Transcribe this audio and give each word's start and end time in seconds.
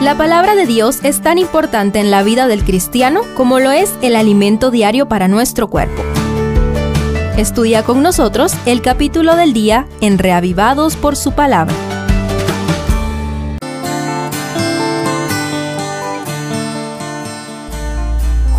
La 0.00 0.16
palabra 0.16 0.54
de 0.54 0.64
Dios 0.64 1.00
es 1.02 1.20
tan 1.22 1.38
importante 1.38 1.98
en 1.98 2.12
la 2.12 2.22
vida 2.22 2.46
del 2.46 2.62
cristiano 2.62 3.22
como 3.36 3.58
lo 3.58 3.72
es 3.72 3.92
el 4.00 4.14
alimento 4.14 4.70
diario 4.70 5.08
para 5.08 5.26
nuestro 5.26 5.66
cuerpo. 5.66 6.04
Estudia 7.36 7.82
con 7.82 8.00
nosotros 8.00 8.54
el 8.64 8.80
capítulo 8.80 9.34
del 9.34 9.52
día 9.52 9.88
en 10.00 10.18
Reavivados 10.18 10.94
por 10.94 11.16
su 11.16 11.32
palabra. 11.32 11.74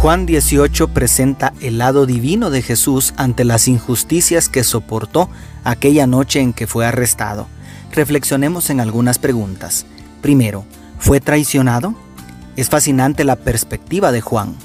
Juan 0.02 0.26
18 0.26 0.90
presenta 0.90 1.54
el 1.62 1.78
lado 1.78 2.06
divino 2.06 2.50
de 2.50 2.62
Jesús 2.62 3.14
ante 3.16 3.46
las 3.46 3.70
injusticias 3.70 4.50
que 4.50 4.66
soportó 4.66 5.30
aquella 5.64 6.06
noche 6.06 6.42
en 6.42 6.52
que 6.52 6.68
fue 6.68 6.86
arrestado. 6.86 7.48
Reflexionemos 7.94 8.70
en 8.70 8.82
algunas 8.82 9.20
preguntas. 9.20 9.86
Primero, 10.22 10.66
¿fue 11.00 11.20
traicionado? 11.20 11.96
Es 12.56 12.70
fascinante 12.70 13.24
la 13.24 13.38
perspectiva 13.38 14.12
de 14.12 14.22
Juan. 14.22 14.56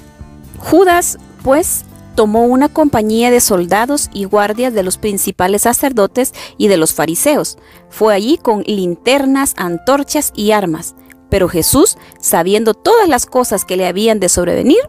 Judas, 0.59 1.19
pues, 1.43 1.85
tomó 2.15 2.45
una 2.45 2.69
compañía 2.69 3.31
de 3.31 3.41
soldados 3.41 4.11
y 4.13 4.25
guardias 4.25 4.75
de 4.75 4.83
los 4.83 4.99
principales 4.99 5.63
sacerdotes 5.63 6.33
y 6.59 6.69
de 6.69 6.77
los 6.77 6.93
fariseos. 6.93 7.57
Fue 7.89 8.15
allí 8.15 8.39
con 8.39 8.63
linternas, 8.63 9.55
antorchas 9.57 10.33
y 10.35 10.53
armas. 10.53 10.95
Pero 11.31 11.49
Jesús, 11.49 11.97
sabiendo 12.21 12.75
todas 12.75 13.09
las 13.09 13.27
cosas 13.27 13.65
que 13.65 13.77
le 13.77 13.87
habían 13.87 14.21
de 14.21 14.29
sobrevenir, 14.29 14.81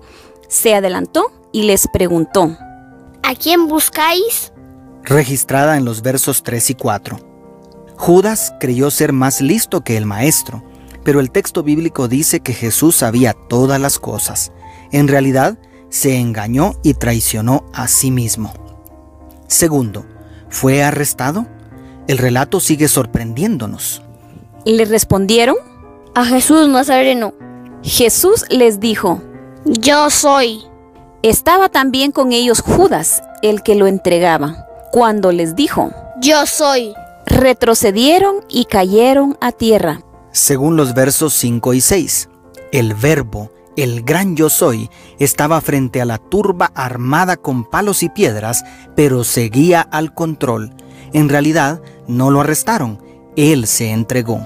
se 0.47 0.75
adelantó 0.75 1.31
y 1.51 1.63
les 1.63 1.87
preguntó, 1.91 2.57
¿A 3.23 3.33
quién 3.33 3.67
buscáis? 3.67 4.51
Registrada 5.03 5.77
en 5.77 5.85
los 5.85 6.01
versos 6.01 6.43
3 6.43 6.71
y 6.71 6.75
4. 6.75 7.19
Judas 7.97 8.53
creyó 8.59 8.91
ser 8.91 9.13
más 9.13 9.41
listo 9.41 9.81
que 9.81 9.97
el 9.97 10.05
maestro, 10.05 10.63
pero 11.05 11.19
el 11.19 11.31
texto 11.31 11.63
bíblico 11.63 12.07
dice 12.09 12.41
que 12.41 12.51
Jesús 12.51 12.95
sabía 12.95 13.33
todas 13.33 13.79
las 13.79 13.99
cosas. 13.99 14.51
En 14.91 15.07
realidad, 15.07 15.57
se 15.89 16.17
engañó 16.17 16.73
y 16.83 16.95
traicionó 16.95 17.63
a 17.73 17.87
sí 17.87 18.09
mismo. 18.09 18.51
Segundo, 19.47 20.05
¿fue 20.49 20.83
arrestado? 20.83 21.45
El 22.07 22.17
relato 22.17 22.59
sigue 22.59 22.87
sorprendiéndonos. 22.87 24.01
Le 24.65 24.83
respondieron, 24.85 25.55
A 26.15 26.25
Jesús 26.25 26.67
Nazareno. 26.67 27.33
Jesús 27.83 28.43
les 28.49 28.79
dijo, 28.79 29.21
Yo 29.63 30.09
soy. 30.09 30.63
Estaba 31.21 31.69
también 31.69 32.11
con 32.11 32.31
ellos 32.31 32.61
Judas, 32.61 33.21
el 33.43 33.61
que 33.61 33.75
lo 33.75 33.85
entregaba. 33.85 34.67
Cuando 34.91 35.31
les 35.31 35.55
dijo, 35.55 35.91
Yo 36.19 36.47
soy. 36.47 36.95
retrocedieron 37.27 38.37
y 38.49 38.65
cayeron 38.65 39.37
a 39.39 39.51
tierra. 39.51 40.01
Según 40.35 40.75
los 40.75 40.93
versos 40.93 41.33
5 41.35 41.75
y 41.75 41.79
6, 41.79 42.27
el 42.73 42.93
verbo, 42.93 43.53
el 43.77 44.03
gran 44.03 44.35
yo 44.35 44.49
soy, 44.49 44.89
estaba 45.17 45.61
frente 45.61 46.01
a 46.01 46.05
la 46.05 46.17
turba 46.17 46.73
armada 46.75 47.37
con 47.37 47.63
palos 47.63 48.03
y 48.03 48.09
piedras, 48.09 48.65
pero 48.97 49.23
seguía 49.23 49.79
al 49.79 50.13
control. 50.13 50.73
En 51.13 51.29
realidad, 51.29 51.81
no 52.09 52.31
lo 52.31 52.41
arrestaron, 52.41 53.01
él 53.37 53.65
se 53.65 53.91
entregó. 53.91 54.45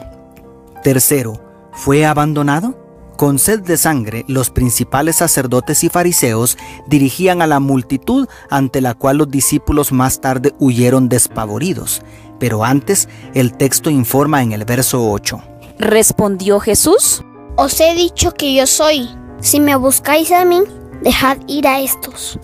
Tercero, 0.83 1.41
¿fue 1.71 2.05
abandonado? 2.05 2.77
Con 3.17 3.39
sed 3.39 3.61
de 3.61 3.75
sangre, 3.75 4.25
los 4.27 4.51
principales 4.51 5.15
sacerdotes 5.15 5.83
y 5.83 5.89
fariseos 5.89 6.59
dirigían 6.85 7.41
a 7.41 7.47
la 7.47 7.59
multitud 7.59 8.27
ante 8.51 8.79
la 8.79 8.93
cual 8.93 9.17
los 9.17 9.31
discípulos 9.31 9.91
más 9.91 10.21
tarde 10.21 10.53
huyeron 10.59 11.09
despavoridos. 11.09 12.03
Pero 12.39 12.63
antes, 12.63 13.09
el 13.33 13.53
texto 13.53 13.89
informa 13.89 14.43
en 14.43 14.51
el 14.51 14.65
verso 14.65 15.09
8. 15.11 15.41
Respondió 15.79 16.59
Jesús, 16.59 17.23
Os 17.55 17.79
he 17.79 17.93
dicho 17.93 18.33
que 18.33 18.53
yo 18.53 18.67
soy. 18.67 19.09
Si 19.41 19.59
me 19.61 19.75
buscáis 19.77 20.31
a 20.31 20.43
mí, 20.43 20.61
dejad 21.01 21.37
ir 21.47 21.67
a 21.67 21.79
estos. 21.79 22.37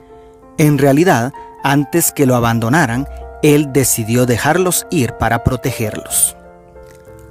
En 0.58 0.78
realidad, 0.78 1.34
antes 1.64 2.14
que 2.14 2.26
lo 2.26 2.36
abandonaran, 2.36 3.08
él 3.44 3.74
decidió 3.74 4.26
dejarlos 4.26 4.88
ir 4.90 5.14
para 5.18 5.44
protegerlos. 5.44 6.36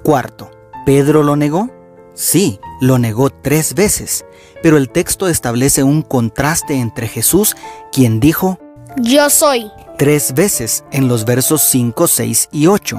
Cuarto, 0.03 0.51
¿Pedro 0.85 1.23
lo 1.23 1.37
negó? 1.37 1.71
Sí, 2.13 2.61
lo 2.83 2.99
negó 2.99 3.31
tres 3.31 3.75
veces, 3.75 4.27
pero 4.63 4.77
el 4.77 4.91
texto 4.91 5.27
establece 5.29 5.83
un 5.83 6.03
contraste 6.03 6.75
entre 6.75 7.09
Jesús, 7.09 7.57
quien 7.93 8.21
dijo 8.21 8.59
Yo 8.99 9.31
soy. 9.31 9.71
tres 9.97 10.35
veces 10.35 10.85
en 10.93 11.09
los 11.09 11.25
versos 11.25 11.63
5, 11.63 12.07
6 12.07 12.49
y 12.53 12.67
8, 12.67 12.99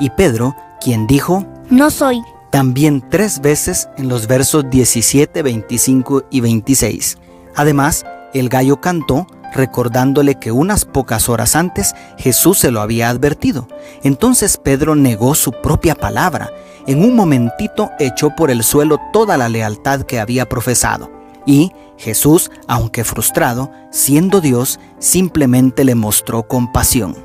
y 0.00 0.10
Pedro, 0.10 0.56
quien 0.80 1.06
dijo 1.06 1.46
No 1.70 1.90
soy. 1.90 2.20
También 2.50 3.04
tres 3.08 3.40
veces 3.40 3.88
en 3.96 4.08
los 4.08 4.26
versos 4.26 4.68
17, 4.68 5.42
25 5.42 6.24
y 6.30 6.40
26. 6.40 7.18
Además, 7.54 8.04
el 8.34 8.48
gallo 8.48 8.80
cantó 8.80 9.26
recordándole 9.52 10.36
que 10.36 10.52
unas 10.52 10.84
pocas 10.84 11.28
horas 11.28 11.56
antes 11.56 11.94
Jesús 12.18 12.58
se 12.58 12.70
lo 12.70 12.80
había 12.80 13.08
advertido. 13.08 13.68
Entonces 14.02 14.56
Pedro 14.56 14.94
negó 14.94 15.34
su 15.34 15.52
propia 15.52 15.94
palabra. 15.94 16.50
En 16.86 17.04
un 17.04 17.14
momentito 17.14 17.90
echó 17.98 18.30
por 18.36 18.50
el 18.50 18.62
suelo 18.62 18.98
toda 19.12 19.36
la 19.36 19.48
lealtad 19.48 20.02
que 20.02 20.20
había 20.20 20.48
profesado. 20.48 21.10
Y 21.46 21.72
Jesús, 21.96 22.50
aunque 22.68 23.04
frustrado, 23.04 23.70
siendo 23.90 24.40
Dios, 24.40 24.78
simplemente 24.98 25.84
le 25.84 25.94
mostró 25.94 26.44
compasión. 26.44 27.16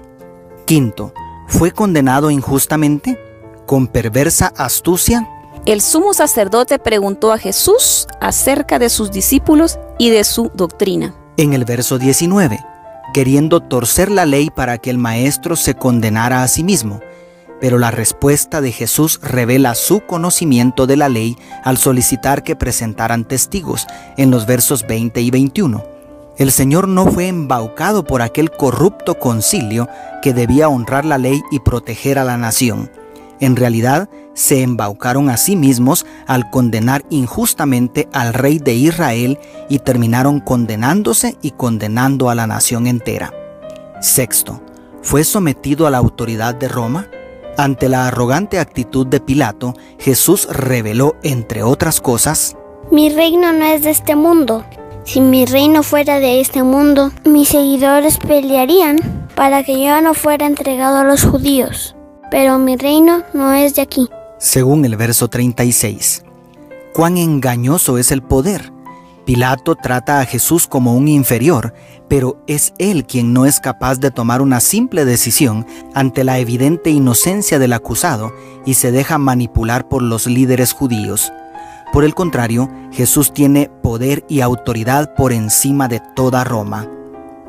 Quinto, 0.65 1.13
¿fue 1.47 1.71
condenado 1.71 2.31
injustamente? 2.31 3.19
¿Con 3.65 3.87
perversa 3.87 4.53
astucia? 4.55 5.27
el 5.65 5.81
sumo 5.81 6.13
sacerdote 6.13 6.77
preguntó 6.77 7.31
a 7.31 7.39
Jesús 7.39 8.07
acerca 8.21 8.77
de 8.77 8.89
sus 8.89 9.11
discípulos 9.11 9.79
y 9.97 10.11
de 10.11 10.23
su 10.23 10.51
doctrina. 10.53 11.15
En 11.37 11.53
el 11.53 11.65
verso 11.65 11.97
19, 11.97 12.59
queriendo 13.13 13.61
torcer 13.61 14.11
la 14.11 14.25
ley 14.25 14.51
para 14.51 14.77
que 14.77 14.91
el 14.91 14.99
maestro 14.99 15.55
se 15.55 15.73
condenara 15.73 16.43
a 16.43 16.47
sí 16.47 16.63
mismo. 16.63 16.99
Pero 17.59 17.79
la 17.79 17.89
respuesta 17.89 18.61
de 18.61 18.71
Jesús 18.71 19.19
revela 19.23 19.73
su 19.73 20.01
conocimiento 20.01 20.85
de 20.85 20.97
la 20.97 21.09
ley 21.09 21.35
al 21.63 21.77
solicitar 21.77 22.43
que 22.43 22.55
presentaran 22.55 23.25
testigos 23.25 23.87
en 24.17 24.29
los 24.29 24.45
versos 24.45 24.85
20 24.85 25.21
y 25.21 25.31
21. 25.31 25.83
El 26.37 26.51
Señor 26.51 26.87
no 26.87 27.07
fue 27.07 27.27
embaucado 27.27 28.03
por 28.03 28.21
aquel 28.21 28.51
corrupto 28.51 29.17
concilio 29.17 29.87
que 30.21 30.33
debía 30.33 30.69
honrar 30.69 31.05
la 31.05 31.17
ley 31.17 31.41
y 31.49 31.59
proteger 31.61 32.19
a 32.19 32.25
la 32.25 32.37
nación. 32.37 32.91
En 33.39 33.55
realidad, 33.55 34.09
se 34.33 34.61
embaucaron 34.61 35.29
a 35.29 35.37
sí 35.37 35.55
mismos 35.55 36.05
al 36.27 36.49
condenar 36.49 37.05
injustamente 37.09 38.07
al 38.13 38.33
rey 38.33 38.59
de 38.59 38.75
Israel 38.75 39.39
y 39.69 39.79
terminaron 39.79 40.39
condenándose 40.39 41.37
y 41.41 41.51
condenando 41.51 42.29
a 42.29 42.35
la 42.35 42.47
nación 42.47 42.87
entera. 42.87 43.33
Sexto, 44.01 44.61
¿fue 45.01 45.23
sometido 45.23 45.87
a 45.87 45.91
la 45.91 45.97
autoridad 45.97 46.55
de 46.55 46.67
Roma? 46.67 47.07
Ante 47.57 47.87
la 47.87 48.07
arrogante 48.07 48.59
actitud 48.59 49.07
de 49.07 49.21
Pilato, 49.21 49.73
Jesús 49.97 50.47
reveló, 50.51 51.15
entre 51.23 51.63
otras 51.63 52.01
cosas, 52.01 52.57
Mi 52.91 53.09
reino 53.09 53.51
no 53.51 53.65
es 53.65 53.83
de 53.83 53.89
este 53.89 54.15
mundo. 54.15 54.63
Si 55.05 55.21
mi 55.21 55.45
reino 55.45 55.81
fuera 55.81 56.19
de 56.19 56.39
este 56.39 56.63
mundo, 56.63 57.11
mis 57.23 57.49
seguidores 57.49 58.17
pelearían 58.17 58.97
para 59.35 59.63
que 59.63 59.83
yo 59.83 60.01
no 60.01 60.13
fuera 60.13 60.45
entregado 60.45 60.97
a 60.97 61.03
los 61.03 61.23
judíos. 61.23 61.94
Pero 62.35 62.59
mi 62.59 62.75
reino 62.75 63.23
no 63.33 63.53
es 63.53 63.75
de 63.75 63.81
aquí. 63.81 64.09
según 64.39 64.83
el 64.83 64.97
verso 64.97 65.29
36. 65.29 66.25
Cuán 66.93 67.15
engañoso 67.15 67.97
es 67.97 68.11
el 68.11 68.21
poder. 68.21 68.73
Pilato 69.25 69.75
trata 69.75 70.19
a 70.19 70.25
Jesús 70.25 70.67
como 70.67 70.97
un 70.97 71.07
inferior, 71.07 71.73
pero 72.09 72.43
es 72.45 72.73
él 72.77 73.05
quien 73.05 73.31
no 73.31 73.45
es 73.45 73.61
capaz 73.61 74.01
de 74.01 74.11
tomar 74.11 74.41
una 74.41 74.59
simple 74.59 75.05
decisión 75.05 75.65
ante 75.93 76.25
la 76.25 76.37
evidente 76.37 76.89
inocencia 76.89 77.57
del 77.57 77.71
acusado 77.71 78.33
y 78.65 78.73
se 78.73 78.91
deja 78.91 79.17
manipular 79.17 79.87
por 79.87 80.01
los 80.01 80.27
líderes 80.27 80.73
judíos. 80.73 81.31
Por 81.93 82.03
el 82.03 82.13
contrario, 82.13 82.69
Jesús 82.91 83.31
tiene 83.33 83.69
poder 83.81 84.25
y 84.27 84.41
autoridad 84.41 85.15
por 85.15 85.31
encima 85.31 85.87
de 85.87 86.01
toda 86.17 86.43
Roma. 86.43 86.85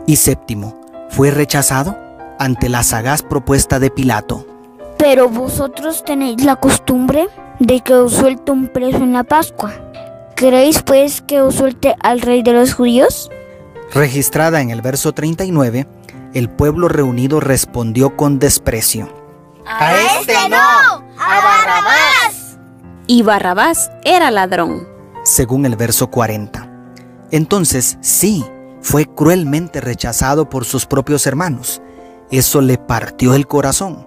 Y 0.07 0.15
séptimo, 0.15 0.81
¿fue 1.11 1.33
rechazado? 1.33 1.99
Ante 2.39 2.69
la 2.69 2.85
sagaz 2.85 3.23
propuesta 3.23 3.81
de 3.81 3.91
Pilato. 3.91 4.47
Pero 4.99 5.29
vosotros 5.29 6.05
tenéis 6.05 6.43
la 6.45 6.57
costumbre 6.57 7.29
de 7.59 7.81
que 7.81 7.95
os 7.95 8.15
suelte 8.15 8.53
un 8.53 8.69
preso 8.69 8.99
en 8.99 9.13
la 9.13 9.25
Pascua. 9.25 9.73
¿Queréis 10.37 10.83
pues 10.83 11.23
que 11.23 11.41
os 11.41 11.55
suelte 11.57 11.97
al 12.03 12.21
rey 12.21 12.43
de 12.43 12.53
los 12.53 12.75
judíos? 12.75 13.31
Registrada 13.95 14.61
en 14.61 14.71
el 14.71 14.83
verso 14.83 15.13
39, 15.13 15.87
el 16.35 16.51
pueblo 16.51 16.89
reunido 16.89 17.41
respondió 17.41 18.17
con 18.17 18.39
desprecio. 18.39 19.09
¡A 19.67 19.95
este 20.21 20.35
no! 20.49 20.57
¡A 20.57 21.41
Barrabás! 21.43 22.59
Y 23.07 23.23
Barrabás 23.23 23.91
era 24.05 24.31
ladrón. 24.31 24.87
según 25.25 25.67
el 25.67 25.77
verso 25.77 26.09
40. 26.11 26.69
Entonces, 27.31 27.99
sí, 28.01 28.45
fue 28.81 29.07
cruelmente 29.07 29.81
rechazado 29.81 30.49
por 30.49 30.65
sus 30.65 30.87
propios 30.87 31.27
hermanos. 31.27 31.83
Eso 32.31 32.61
le 32.61 32.79
partió 32.79 33.35
el 33.35 33.47
corazón. 33.47 34.07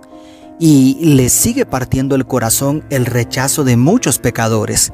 Y 0.59 0.97
le 1.15 1.29
sigue 1.29 1.65
partiendo 1.65 2.15
el 2.15 2.27
corazón 2.27 2.83
el 2.89 3.05
rechazo 3.05 3.63
de 3.63 3.77
muchos 3.77 4.19
pecadores. 4.19 4.91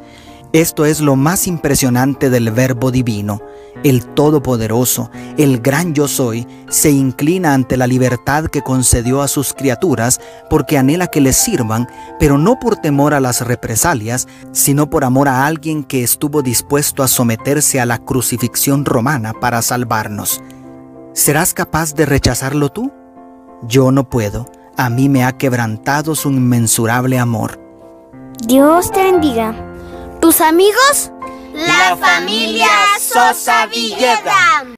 Esto 0.54 0.86
es 0.86 1.02
lo 1.02 1.18
más 1.18 1.48
impresionante 1.48 2.30
del 2.30 2.52
Verbo 2.52 2.90
Divino. 2.92 3.42
El 3.84 4.06
Todopoderoso, 4.06 5.12
el 5.38 5.60
gran 5.60 5.94
yo 5.94 6.08
soy, 6.08 6.48
se 6.70 6.92
inclina 6.92 7.54
ante 7.54 7.76
la 7.76 7.88
libertad 7.88 8.46
que 8.46 8.62
concedió 8.62 9.22
a 9.22 9.28
sus 9.28 9.54
criaturas 9.54 10.22
porque 10.50 10.78
anhela 10.78 11.08
que 11.08 11.20
les 11.20 11.36
sirvan, 11.36 11.90
pero 12.20 12.38
no 12.38 12.58
por 12.58 12.78
temor 12.78 13.14
a 13.14 13.20
las 13.20 13.42
represalias, 13.42 14.30
sino 14.54 14.90
por 14.90 15.04
amor 15.04 15.28
a 15.28 15.46
alguien 15.46 15.84
que 15.84 16.04
estuvo 16.04 16.42
dispuesto 16.42 17.04
a 17.04 17.10
someterse 17.10 17.82
a 17.82 17.86
la 17.86 17.98
crucifixión 17.98 18.86
romana 18.86 19.34
para 19.34 19.62
salvarnos. 19.62 20.42
¿Serás 21.12 21.54
capaz 21.54 21.96
de 21.96 22.06
rechazarlo 22.06 22.70
tú? 22.70 22.94
Yo 23.68 23.92
no 23.92 24.10
puedo. 24.10 24.50
A 24.78 24.90
mí 24.90 25.08
me 25.08 25.24
ha 25.24 25.38
quebrantado 25.38 26.16
su 26.16 26.30
inmensurable 26.30 27.18
amor. 27.18 27.60
Dios 28.46 28.92
te 28.92 29.04
bendiga. 29.04 29.56
¿Tus 30.20 30.42
amigos? 30.42 31.12
La 31.54 31.96
familia 31.96 32.68
Sosa 33.00 33.68
Villeda. 33.68 34.66